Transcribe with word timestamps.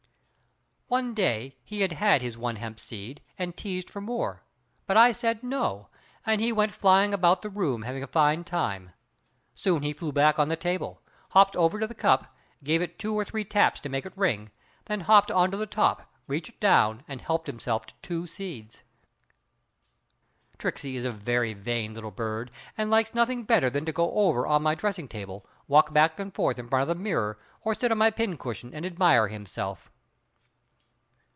One 0.93 1.13
day 1.13 1.55
he 1.63 1.79
had 1.79 1.93
had 1.93 2.21
his 2.21 2.37
one 2.37 2.57
hemp 2.57 2.77
seed, 2.77 3.21
and 3.39 3.55
teased 3.55 3.89
for 3.89 4.01
more, 4.01 4.43
but 4.85 4.97
I 4.97 5.13
said 5.13 5.41
"no" 5.41 5.87
and 6.25 6.41
he 6.41 6.51
went 6.51 6.73
flying 6.73 7.13
about 7.13 7.41
the 7.41 7.49
room 7.49 7.83
having 7.83 8.03
a 8.03 8.07
fine 8.07 8.43
time. 8.43 8.91
Soon 9.55 9.83
he 9.83 9.93
flew 9.93 10.11
back 10.11 10.37
on 10.37 10.49
the 10.49 10.57
table, 10.57 11.01
hopped 11.29 11.55
over 11.55 11.79
to 11.79 11.87
the 11.87 11.95
cup, 11.95 12.35
gave 12.61 12.81
it 12.81 12.99
two 12.99 13.17
or 13.17 13.23
three 13.23 13.45
taps 13.45 13.79
to 13.79 13.87
make 13.87 14.05
it 14.05 14.11
ring, 14.17 14.51
then 14.87 14.99
hopped 14.99 15.31
on 15.31 15.49
to 15.51 15.55
the 15.55 15.65
top, 15.65 16.11
reached 16.27 16.59
down 16.59 17.05
and 17.07 17.21
helped 17.21 17.47
himself 17.47 17.85
to 17.85 17.93
two 18.01 18.27
seeds. 18.27 18.83
Tricksey 20.57 20.97
is 20.97 21.05
a 21.05 21.11
very 21.13 21.53
vain 21.53 21.93
little 21.93 22.11
bird 22.11 22.51
and 22.77 22.91
likes 22.91 23.13
nothing 23.13 23.43
better 23.45 23.69
than 23.69 23.85
to 23.85 23.93
go 23.93 24.11
over 24.11 24.45
on 24.45 24.61
my 24.61 24.75
dressing 24.75 25.07
table, 25.07 25.47
walk 25.69 25.93
back 25.93 26.19
and 26.19 26.35
forth 26.35 26.59
in 26.59 26.67
front 26.67 26.81
of 26.81 26.89
the 26.89 27.01
mirror 27.01 27.39
or 27.61 27.73
sit 27.73 27.93
on 27.93 27.97
my 27.97 28.11
pin 28.11 28.35
cushion 28.35 28.73
and 28.73 28.85
admire 28.85 29.29
himself. 29.29 29.89